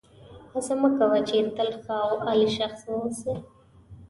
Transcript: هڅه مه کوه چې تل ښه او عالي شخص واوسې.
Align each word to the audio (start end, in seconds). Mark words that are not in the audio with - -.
هڅه 0.51 0.73
مه 0.81 0.89
کوه 0.97 1.19
چې 1.27 1.37
تل 1.55 1.69
ښه 1.83 1.95
او 2.05 2.11
عالي 2.27 2.49
شخص 2.57 2.81
واوسې. 2.87 3.33